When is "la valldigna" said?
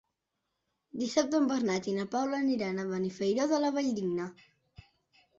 3.65-4.27